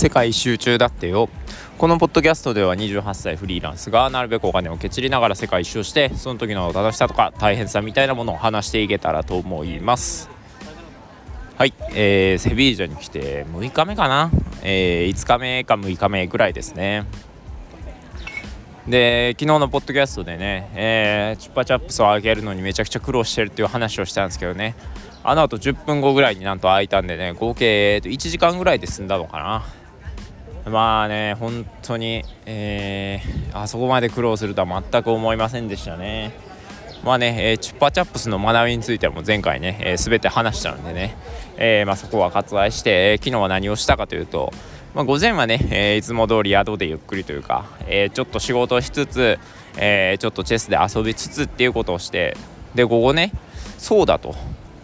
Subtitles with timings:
[0.00, 1.28] 世界一周中だってよ。
[1.76, 10.30] このポッドキャストでは28歳フリーランスがなるべくお金をけちりながら世界一周してその時の楽しさとか大変さみたいなものを話していけたらと思います。
[11.58, 14.30] はい、えー、セビージャに来て6日目かな、
[14.62, 17.04] えー、5日目か6日目ぐらいですね。
[18.88, 24.76] で昨日のポッドキャストでね、えー、チュッパチャップスを上げるのにめちゃくちゃ苦労してるっていう話をしたんですけどね。
[25.22, 29.79] あの後10分後ぐらいになんと空いたんでね合計1時間ぐらいで済んだのかな。
[30.66, 36.32] まあね本当に、えー、あそこまで苦労するとは全く思いませんでしたね。
[37.02, 41.16] まあね、えー、チュッパチャップスの学びについても前回ね、えー、全て話したのでね、
[41.56, 44.52] えー、まあ、そこは割愛して、え昨日は何をしたかというと、
[44.94, 49.38] まあ、午前はね、えいつも通り宿でゆっくりというか、えちょっと仕事しつつ、
[49.78, 52.36] えちょっとチェスで遊びつつっていうことをして
[52.74, 53.32] で午後ね
[53.78, 54.34] そうだと。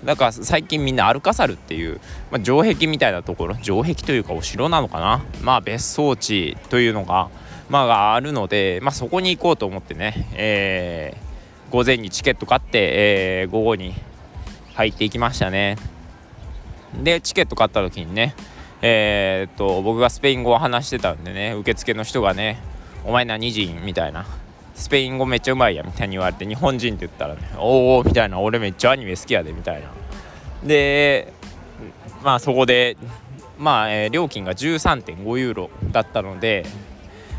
[0.06, 2.00] だから最近みんなアルカサルっていう、
[2.30, 5.24] まあ、城壁みたいなところ城壁というかお城なのかな。
[5.42, 7.28] まあ別荘地というのが
[7.68, 13.94] まああるので、まあ、そこに行こうと思ってね、えー、午前にチケット買って、えー、午後に
[14.74, 15.76] 入っていきましたね。
[17.02, 18.34] でチケット買った時にね
[18.82, 22.60] えー、っと僕がスペイン語を話してたんでね受付の人がね
[23.04, 24.24] 「お前何人?」みたいな。
[24.76, 28.38] スペイン語めっちゃうまいやみたいに言われて日本人って言ったらねおおみたいな。
[28.38, 29.88] 俺めっちゃアニメ好きやでみたいな。
[30.66, 31.32] で
[32.22, 32.96] まあそこで
[33.58, 36.66] まあ、えー、料金が13.5ユーロだったので、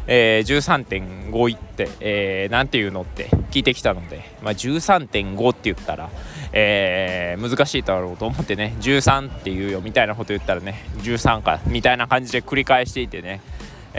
[0.08, 6.09] えー、13.5いって、えー、なんていうのって聞いてきたので、まあ、13.5って言ったら、
[6.53, 13.42] えー、難しいだろうと思ってね13って言うよみたいなこと言ったらね13かみたいな感じで繰り返していてね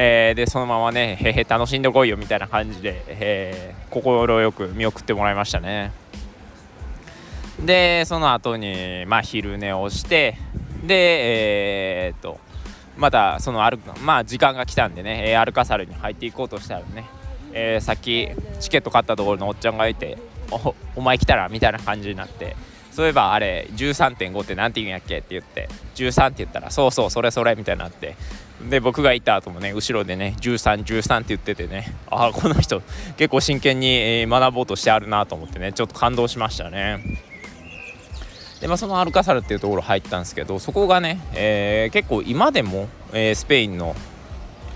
[0.00, 5.90] えー、でそのままねへへ楽しんでこいよみたいな感じで、えー、快く見送ってもらいましたね。
[7.64, 10.36] でその後にまあ昼寝をして
[10.84, 12.38] でえー、っと
[12.96, 17.04] またそのアルまあ時間が来たんでねアルカサルに入っていこうとしたらね、
[17.52, 18.28] えー、さっき
[18.60, 20.18] チケット買ったところのおっちゃんがいて
[20.50, 22.56] おお前来たらみたいな感じになって
[22.90, 25.18] そういえばあれ13.5って何て言うんやっけ？
[25.18, 28.16] って言って13って言ったらそうそうそれそれみたいになって
[28.68, 32.82] で僕がいた後もね後ろでね1313 13って言っててねああこの人
[33.16, 37.27] 結構真剣に、学ぼうとしてあるなと思ってねちょっと感動しましたね。
[38.60, 43.94] でまあ、そのアルカサルっていうところ入ったんですけどそこがね、えー、結構今でも、えー、スペインの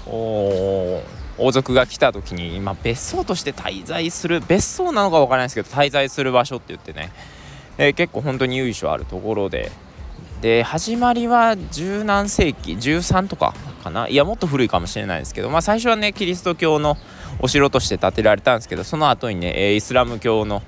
[0.07, 1.03] 王
[1.51, 7.11] 族が来た時に今別荘として滞在する別荘なのか分からないですけど滞在する場所って言ってね、
[7.77, 9.73] えー、結構本当に由緒あるところで
[10.41, 13.55] で始まりは十何世紀13とか
[13.85, 14.09] かな？
[14.09, 16.97] いやもっと古いかもしれないですけど、まあ、最初はねキリスト教の
[17.39, 20.63] お城として建てられたんですけどその後にねイスラム教の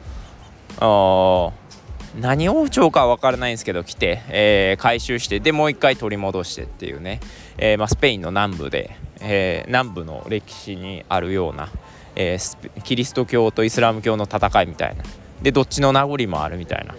[2.20, 7.20] 何王朝かは分からないんですけど来て、えー、回収してでもう一回取り戻してっていうね、
[7.58, 11.70] えー、まあ、スペインの南部で、え、南部の歴史にあるような、
[12.14, 12.38] え
[12.84, 15.02] キリスト教とイスラム教の戦いみたいな。
[15.42, 16.94] でどっちの名残もあるみたいな。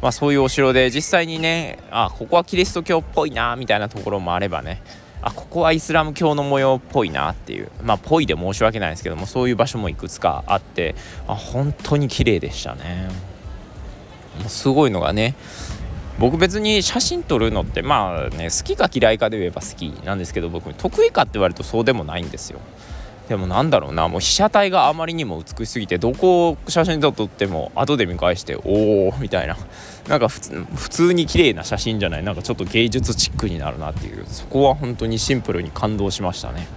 [0.00, 4.82] まあ、そういうお城で実際にねあここはキリスト教っぽいなみたいなところもあればね。
[5.22, 7.70] あここはイスラム教の模様っぽいなっていう。
[7.82, 10.94] まあぽいで申し訳ないですけどもそういう場所もいくつかあって
[11.26, 13.33] あ本当に綺麗でしたね。
[14.48, 15.34] すごいのがね
[16.18, 22.60] 僕別に写真撮るのってまあね好きか嫌いかで言えば好きなんですけど僕得意かって言われるとそうでもないんですよ。
[23.28, 29.56] でもなんだろうなもう被写体があまりにも美しすぎてどこを写真撮っても後で見返しておおみたいな。
[30.08, 32.22] なんか普通に綺麗な写真じゃない。
[32.22, 34.26] なんかちょっと芸術チックになるなっていう。
[34.26, 36.68] そこは本当にシンプルに感動しましたね。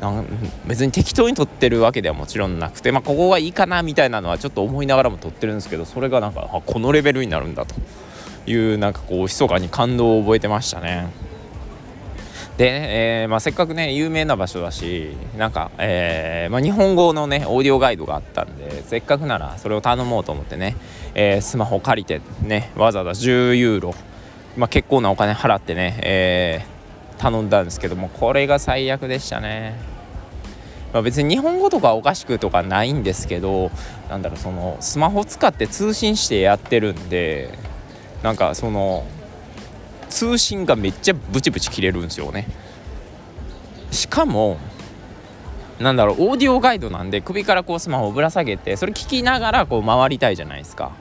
[0.00, 0.26] なん
[0.66, 7.74] 別に適当に撮ってるわけではもちろんなくて、まあ、ここがいいかなみたいなのはちょっと思いながらも撮ってるんですけどそれがなんかこのレベルになるんだと
[8.46, 11.08] いうなんかこう密かに感動を覚えてましたね。
[12.56, 20.76] で、えー、まあ、せっかくね有名な場所だしなんか、えー、まあ、日本語のねオーディオガイドがあったんでせっかくならそれを頼もうと思ってね、
[21.14, 23.94] えー、スマホ借りてねわざわざ10ユーロ、
[24.58, 26.66] まあ、結構なお金払ってね、え
[27.20, 29.89] 頼んだんですけどもこれが最悪でしたね。
[30.92, 33.70] まあ、別に日本語とかおかしくとかないんですけど
[34.08, 37.56] なんだろうそのスマホ使って通信してやってるんで
[38.22, 39.06] なんかその
[40.08, 42.48] 通信がめっちゃブチブチ切れるんですよね。
[43.92, 44.58] しかも
[45.78, 50.92] なんだろうオーディオガイドなんで首からこうスマホをぶら下げてそれ聞きながらこう回りたいじゃないですか。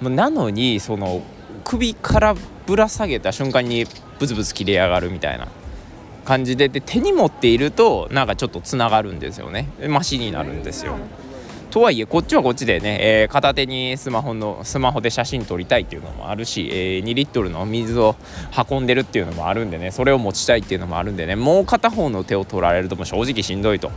[0.00, 1.22] なのにその
[1.64, 2.34] 首から
[2.66, 3.86] ぶら下げた瞬間に
[4.18, 5.48] ブツブツ切れ上がるみたいな。
[6.24, 9.68] 感じでで手に持っているとなんかちょっとつながるんですよね。
[9.88, 10.96] マシになるんですよ。
[11.70, 18.14] とはいえこっちはこっちでね、えー、片手にスマホのスマホで写真撮りたいっていうのもあるし、えー、2リットルの水を
[18.70, 23.90] 運んでるっていうのもあるんでねそれを持ちたいっていうのもあるんでねもう片方の手を取られるとも正直しんどいと。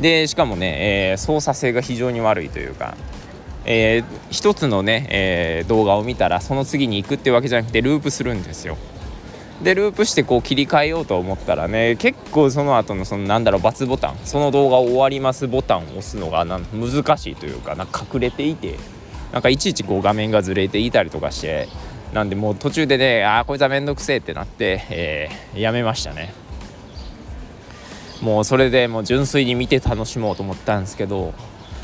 [0.00, 2.96] でしかもね、えー、操作性が非常に悪いというか
[3.64, 8.76] えー、一つのね、えー、動画を見たらその次に行くってわけじゃなくてループするんですよ。
[9.62, 18.76] でループしてこう切り替えようと思ったらね結構その後のそのなんだろう×ボタンその動画終わりますボタンを押すのがなん難しいというかなんか隠れていて
[19.32, 21.68] なんかいちいちこう画面がずれていたりとかして
[22.12, 26.34] なんでもう途中でねああこいつはめんどくせえってなって、えー、やめましたね
[28.20, 31.32] もうそれでもう純粋に見て楽しもうと思ったんですけど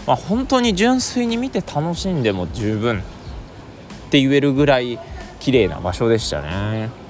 [0.06, 4.98] まあ本当に純粋に見て楽しんでも十分って言えるぐらい
[5.38, 7.07] 綺麗な場所でしたね。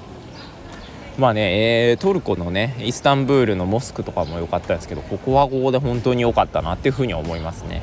[1.19, 7.81] まあね、えー、トルコのねイスタンブールのモスクとかも良かったですけどここはここで本当に良かったなっていうふうに思いますね。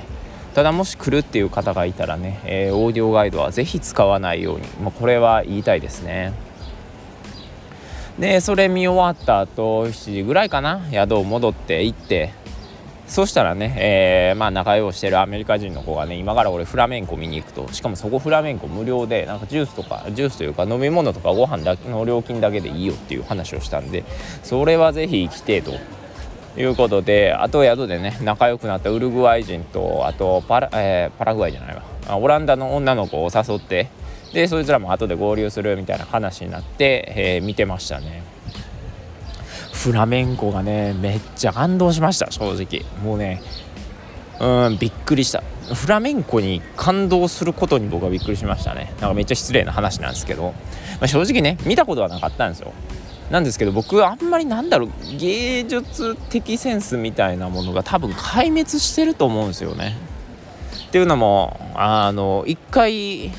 [0.55, 6.33] ただもし来るっていう方がいたらね、えー、オーディオガイドはぜひ使わないように、まあ、これは言いたいですね。
[8.19, 10.81] でそれ見終わった後7時ぐらいかな？
[10.91, 12.33] 宿を戻って行って
[13.07, 17.73] そしたらね、えー、まあ仲良くしてるアメリカ人の子がね今から俺フラメンコ見に行くと。
[17.73, 24.05] しかもそこフラメンコ無料でなんかジュースとかジュースというか飲み物とかご飯だけの料金だけでいいよっていう話をしたんで
[24.43, 25.73] それはぜひ行きてと。
[26.59, 32.17] いうことであと宿でね仲良くなったウルグアイ人とあとパラ,、えー、パラグアイじゃないわ。
[32.17, 33.89] オランダの女の子を誘って
[34.33, 38.36] でそいつらも後で合流するみたいな話になって、えー、見てましたね。
[39.87, 42.85] フラメンコがねめっちゃ感動しました正直。
[43.05, 43.41] もうね
[44.41, 45.45] うんびっくりした。
[45.73, 48.93] フラメンコに感動することに僕はびっくりしましたね。
[49.01, 50.55] なんかめっちゃ失礼な話なんですけど、
[50.99, 52.73] まあ、正直ね見たことはなかったんですよ。
[53.31, 59.97] なんですけど僕あんまりなんだろう芸術的センスみたいなものが多分壊滅してると思うんですよね。
[60.89, 63.31] っていうのもあの一回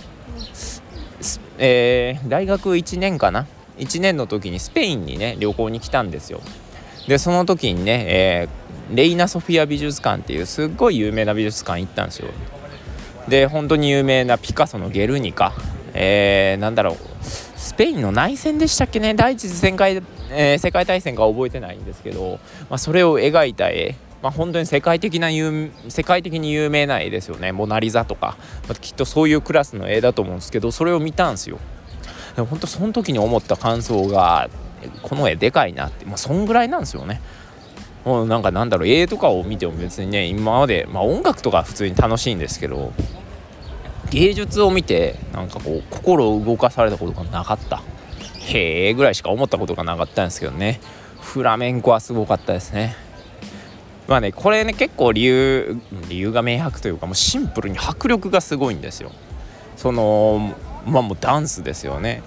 [1.57, 3.47] えー、大学1年かな
[3.77, 6.41] 1年の時にスペインにね旅行に来たんですよ。
[7.07, 12.29] でその時にね、えー、レイナ・ソフィア美術館っていうすっごい有名な美術館行ったんですよ。
[13.27, 15.53] で本当に有名なピカソの「ゲルニカ」
[15.93, 16.97] えー、なんだろう。
[17.57, 19.13] スペインの内戦でしたっけね？
[19.13, 20.01] 第一次世界,、
[20.31, 22.39] えー、世界大戦か覚えてないんですけど、
[22.69, 23.95] まあ、それを描いた絵。
[24.21, 28.35] まあ、本当に世界的な有世界的に有名な絵ですよね「モナ・リザ」とか、
[28.67, 31.59] まあ、きっとそういうクラスの絵だと思うんですけどそれを見たんですよ。
[32.37, 34.47] でも本当その時に思った感想が
[35.01, 37.19] この絵でかいなって、まあ、そんぐらいなんですよね。
[38.05, 42.93] もうなんかなんだろう絵とかを見ても別にね今まで、まあ、音楽とか普通に楽しいんですけど
[44.11, 47.81] 芸術を見てなんかこう心を動かされたことがなかった。
[48.45, 50.79] へえぐらいしか思ったことがなかったんですけどね。
[51.19, 52.95] フラメンコはすごかったですね。
[54.07, 59.11] まあねこれね結構理由理由が明白というかもうシンプルに迫力がすごいんですよ。
[59.75, 60.55] その
[60.87, 62.23] まあもうダンスですよね。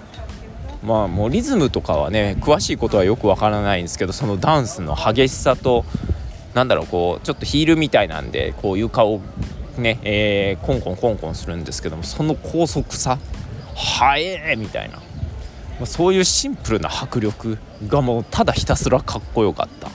[0.83, 5.85] まあもうリズムとかはね詳しいことはよくわからないんですけどそのダンスの激しさと
[6.53, 9.21] なんだろうこうちょっとヒールみたいなんでこう床を
[9.77, 13.19] ね、えー、コンコンコンコンするんですけどもその高速さ
[13.75, 15.03] はえーみたいな、ま
[15.83, 19.91] あ、そういうシンプルな迫力がもうただひたすらかっこよかった。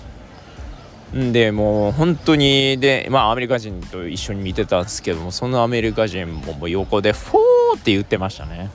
[1.17, 8.71] んでもう本当にでまあアメリカ人と一緒に見てたんですけどもそのアメリカ人ももう横でフォーって言ってましたね。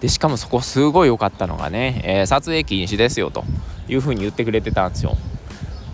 [0.00, 3.44] でしかもそこすごい良かったのがね、えー、撮影禁止ですよと
[3.88, 5.16] いう風に言ってくれてたんですよ。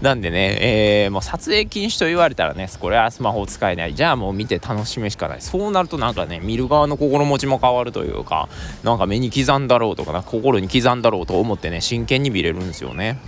[0.03, 3.95] なんでね、えー、もう撮影禁止と言われたらねこれはスマホ使えない。
[3.95, 5.41] じゃあもう見て楽しむしかない。
[5.41, 8.49] そうなるとなんかね見る側の心持ちも変わるというか
[8.85, 13.19] なんか目に刻んだろうとかな心に刻んだろうと思ってね真剣に見れるんですよね。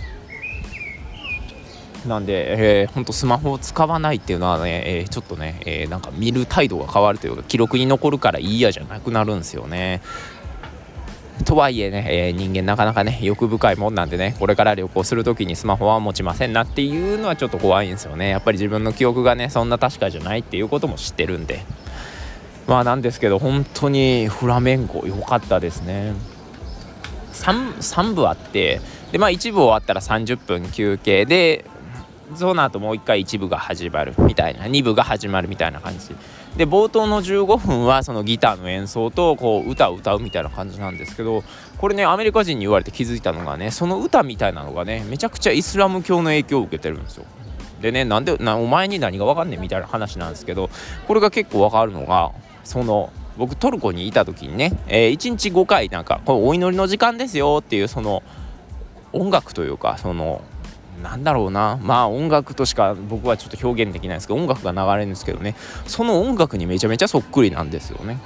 [2.07, 10.01] なんで、えー、ほんとスマホを使わないっていうのはね、えー、ちょっとね、えー、なんか見る態度が変わるというか記録に残るからいいやじゃなくなるんですよね。
[11.45, 18.29] とはいえね、えー、人間なかなかね欲深いもんなんでねこれから旅行する時にスマホは持ちませんなっていうのはちょっと怖いんですよね。
[18.29, 21.61] やっぱり自分の記憶がねそんな確かじゃないっていうことも知ってるんで。
[22.67, 26.13] まあなんですけど本当にフラメンコ良かったですね。
[27.33, 31.65] 3, 3部あってでまあ1部終わったら30分休憩で
[32.35, 36.15] その後もう一回1部が始まるみたいな2部が始まるみたいな感じ。
[36.57, 41.43] で冒頭の15分はそのギターの演奏とこう歌を歌うみたいな感じなんですけど
[41.77, 47.25] これねアメリカ人に言われて気づいたのがねその歌みたいなのがねめちゃくちゃイスラム教の影響を受けてるんですよ。
[47.81, 50.69] でねなんでなお前に何が分かんねんみたいな話なんですけど
[51.07, 52.31] これが結構分かるのが
[52.63, 58.21] その僕トルコにいた時にね、えー、1日5回なんかこれお祈りの時間ですよっていうその
[59.13, 60.41] 音楽というかその
[61.01, 68.19] なんだろうなまあ音楽としか僕はちょっと表現できないですけど音楽が流れるんですけどねその音楽にめちゃめちゃそっくりなんですよね。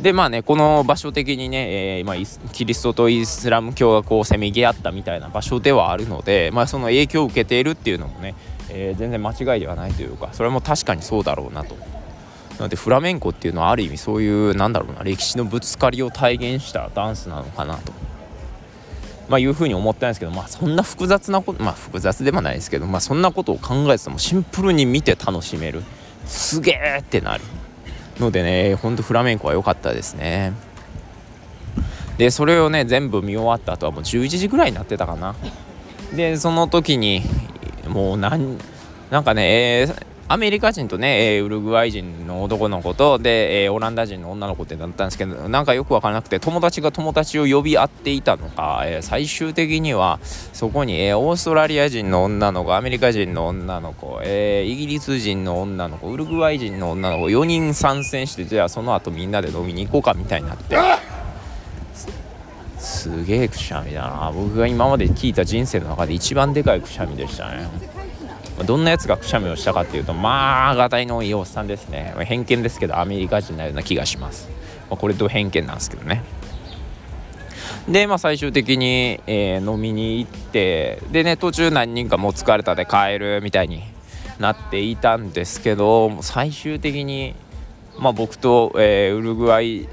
[0.00, 2.16] でまあねこの場所的にね、えー、まあ、
[2.52, 8.36] キリストとイスラム教がこうせめぎ合ったみたいな場所ではあるので、まあ、その影響を受けているっていうのもね、
[8.70, 11.74] えー、全然間違いではないというかそれも確かにそうだろうなと。
[12.58, 17.92] なのでフラメンコっていうのはある意味そういうなんだろうな歴史のぶつかりを体現したダンスなのかなと。
[19.28, 25.82] まあ、いうふうに思ったんですけど、まあ、そんな複雑なことまあ複雑でもないですけど、まあ、そんなことを考えててもシンプルに見て楽しめる。
[26.24, 27.44] すげえってなる
[28.20, 30.52] のでねほんとフラメンコは良かったですね。
[32.18, 35.34] でそれをね全部見終わった後はもう11時ぐらいになってたかな。
[36.14, 37.22] でその時に
[37.86, 38.58] もうなん
[39.10, 60.76] なんかね、えー、アメリカ人とね、えー、ウルグアイ人の男の子とで、えー、オランダ人の女の子ってなったんですけどなんかよく分からなくて友達が友達を呼び合っていたのか、えー、最終的にはそこに、えオーストラリア人の女の子アメリカ人の女の子、えイギリス人の女の子ウルグアイ人の女の子4人参戦してじゃあその後みんなで飲みに行こうかみたいになって。
[62.78, 67.97] すげえくしゃみだな僕が今まで聞いた人生の中で一番でかいくしゃみでしたね
[68.64, 72.14] どんなやつがくしゃみをしたかっていうとまあがたいのいいおっさんですね。
[72.24, 74.48] 偏見ですけどアメリカ人なような気がします、
[74.90, 76.22] まあ、これと偏見なんですけどね。
[77.88, 83.82] でまあ最終的に、えー、飲みに行ってでね途中何人かもう疲れたで帰るみたいに
[84.38, 87.34] なっていたんですけど最終的に
[87.98, 89.88] まあ僕と、えー、ウルグアイ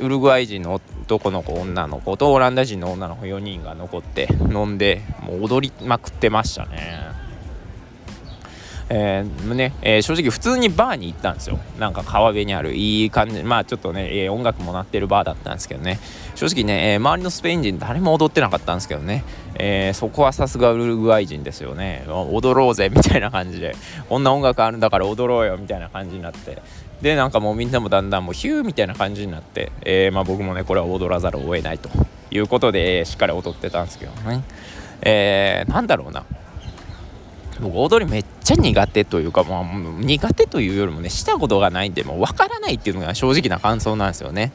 [0.00, 7.15] ウルグアイ人の男の子女の子とオランダ人の女の子4人が残って飲んでもう踊りまくってましたね。
[8.88, 11.58] えー、ね、えー、正直普通にバーに行ったんですよ。
[11.78, 12.74] なんか川辺にある。
[12.74, 13.42] いい感じ。
[13.42, 15.98] まあちょっとね、えー、音楽も鳴ってるバーだったんですけどね。
[16.36, 19.24] 正直ね、え周りのスペイン人誰も踊ってなかったんですけどね、
[19.54, 22.04] えそこはさすがウルグアイ人ですよね。
[22.08, 23.74] 踊ろうぜみたいな感じで。
[24.08, 26.58] こんな音楽あるんだから踊ろうよみたいな感じになって。
[27.02, 31.90] でなんかもうみんなもだんだんもうヒューみたいな感じになって、えまあ、僕もねこれは踊らざるを得ないと
[32.30, 34.44] いうことで、えしっかり踊ってたんですけどね。
[35.02, 36.24] えー、なんだろうな。
[37.60, 44.52] 僕踊りめっちゃ苦手というか、まあ、苦手というよりもねしたことがないんでもう分からないっていうのが正直な感想なんですよね。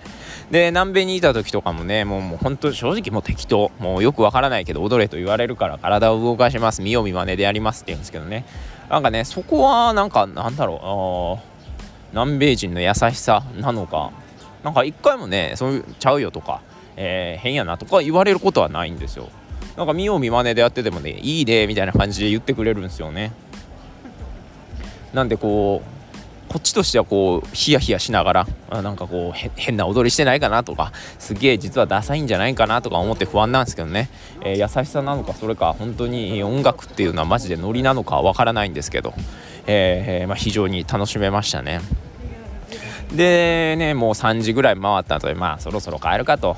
[0.51, 3.71] で南米にいた時とかもねもうもう本当正直もう適当。
[3.79, 6.81] もうよく分からないけど踊れと言われるから体を動かします。
[6.81, 8.45] 見よう見まねでやりますって言うんですけどね。
[8.89, 11.47] なんかねそこはなんかなんだろう
[12.11, 14.11] 南米人の優しさなのか。
[14.63, 16.61] なんか一回もねそういうちゃうよとか、
[16.95, 19.29] えー、変やなとか言われることはないんですよ。
[19.77, 23.31] なんか見よう見まねでやっててもねいいねみたいな感じで言ってくれるんですよね。
[25.13, 26.01] なんでこう
[26.51, 34.09] こっちとしてはこうヒヤヒヤしながらなんかこう変な踊りしてないかなとかすげえ実はダサいんじゃないかなとか思って不安なんですけどね、
[34.41, 39.13] えー、優しさなのかそれか本当に音楽っていうのはマジでノリなのかわからないんですけど、
[39.65, 41.79] えー、まあ、非常に楽しめましたね。
[43.15, 46.57] でねもう3時ぐらい回った後でまあそろそろ帰るかと。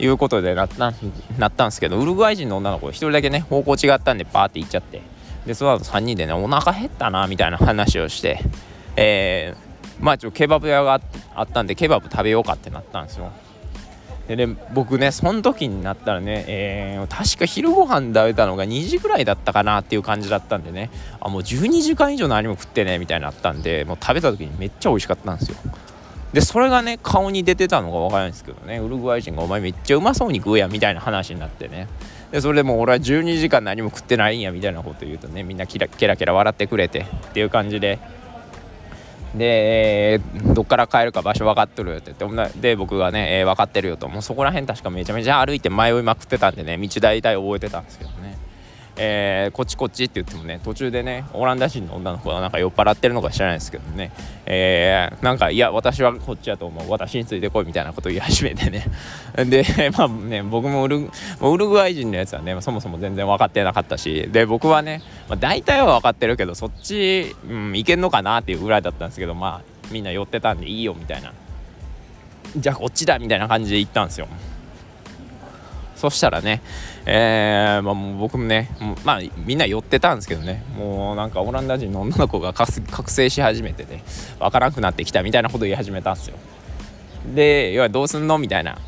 [0.00, 0.92] いうことでなった
[1.38, 5.02] なったんですけどウルグアイ人の女の子1人だけね方向違ったんでバーって行っちゃって。
[5.46, 8.40] でその後3人でねお腹減ったなみたいな話をして。
[8.96, 11.00] えー、まあちょケバブ屋が
[11.34, 13.30] あったんでケバブ食べようかってなったんですよ。
[14.28, 20.90] でね僕ねその時になったらね、えー、確か昼ご飯食べたのが2時ぐらいだったかなっていう感じだったんでね。
[21.20, 25.56] あもう12時間以上何も食ってねみたいになったんでもう食べた時にめっちゃ美味しかったんですよ。
[26.32, 28.78] でそれがね顔に出てたのか分からないんですけどね。
[28.78, 31.88] ウルグアイ人が「お前めっちゃうまそうに食うやん」みたいな話になってね。
[32.30, 37.98] でそれでもう俺は12時間何も食ってないんやみたいなこと言うとねみんなキラキラキラ笑ってくれてっていう感じで。
[39.34, 40.20] で、
[40.54, 42.58] どっから帰るか場所分かっとるよって言って。
[42.58, 44.08] で僕がね、えー、分かってるよと。
[44.08, 48.10] もうそこら辺確かめちゃめちゃ歩いて迷いまくってたんでね道大体覚えてたんですけど
[48.96, 54.12] えー、こっちこっちって言ってもね途中でねオランダ人の女の子がなんか酔っ払ってるのか知らないですけどね、
[54.46, 56.90] えー、なんかいや私はこっちやと思う。
[56.90, 58.84] 私についてこいみたいなこと言い始めてね。
[59.36, 59.64] で
[59.96, 64.28] まあね僕もウルウルグアイ人のやつはねそもそも全然分かってなかったし。
[64.30, 71.32] で僕はね、まあ、大体は分かってるけどそっち、うん、いけんのかなっていうぐらいだったんですけどまあみんな寄ってたんでいいよみたいな。
[72.56, 74.26] じゃあこっちだみたいな感じで行ったんですよ。
[76.00, 76.62] そしたらね、
[77.04, 78.70] えー、まあ、もう僕もね
[79.04, 84.02] まあみんな寄ってたんですけどねもうなんかオランダ人の女の子が覚醒し始めてね
[84.38, 86.38] 分からなくなってきたみたいなこと言い始めたんですよ。
[87.34, 88.38] で要はどうすんの？
[88.38, 88.78] みたいな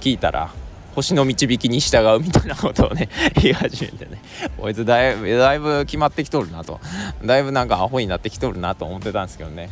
[0.00, 0.50] 聞いたら
[0.94, 3.10] 星の導きに従うみたいなことをね
[3.42, 4.22] 言い始めてね
[4.56, 6.80] こいつだいぶだいぶ決まってきとるなと
[7.22, 9.68] だいぶなんかアホになってきとるなと思ってたんですけどね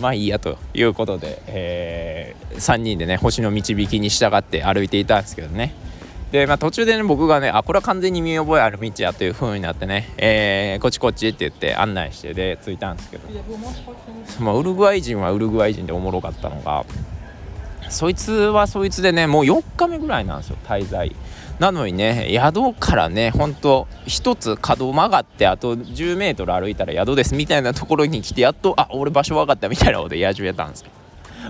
[0.00, 5.72] まあいいやということで、えー、3人でね星の導きに従って歩いていたんですけどね
[6.32, 13.28] で、まあ、途中でね僕がねあこれは完全に見覚えある道やという風になってね、えー、こっちこっちって言って案内してで着いたんですけど、
[14.40, 16.84] まあ、ウルグアイ人はウルグアイ人でおもろかったのが
[17.88, 21.14] そいつはそいつでねもう4日目ぐらいなんですよ滞在。
[21.58, 30.90] なのにね宿からねほんと1つ角を曲がってあと 10m 歩いたら宿ですみたいなところに来てやっとあ俺場所分かったみたいなことでや始めたんですよ。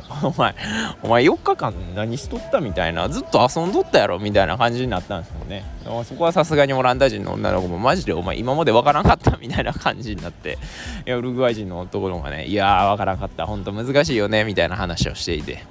[0.23, 0.54] お前
[1.02, 5.64] お前4日間何しとったみたいなずっと遊んどったやろみたいな感じになったんですよね。
[6.04, 10.59] そこはさすがにオランダ人の女の子もマジでお前今まで分からんかったみたいな感じになって。
[11.07, 13.47] いやウルグアイ人のところがねいやー分からんかった。
[13.47, 15.64] ほんと難しいよねみたいな話をしていて。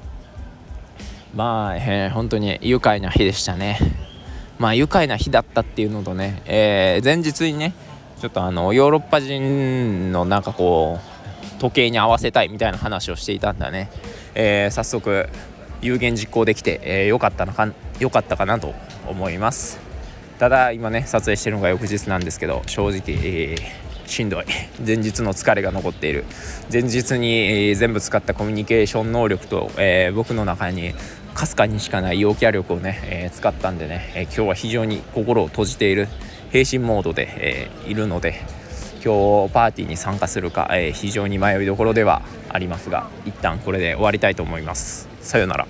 [1.33, 3.77] まあ、えー、本当に愉快な日でしたね。
[4.57, 7.73] まあ愉快な日だったっていうのとね、えー、前日にね
[8.19, 13.89] ちょっとあのヨーロッパ人のなんかこう時計に合わせたいみたいな話をしていたんだね、
[14.41, 15.27] えー、早速
[15.81, 17.67] 有言実行できて、えー、かったのか
[17.99, 18.73] よかったかなと
[19.05, 19.79] 思います。
[20.39, 24.45] ただ今ね撮影してるのが翌日なんですけど正直、えー、しんどい。
[24.85, 26.23] 前日の疲れが残っている。
[26.71, 30.93] 前日に、えー、全部使ったコミュニケーション能力と、えー、僕の中に
[31.33, 36.07] かすかにしかない陽キャ力をね、えー、使ったんでね、えー、今日は非常に心を閉じている。
[36.51, 38.41] 平心モードで、えー、いるので
[39.03, 45.07] 今日パーティーに参加するか、え非常に迷いどころではありますが一旦これで終わりたいと思います。
[45.21, 45.67] さようなら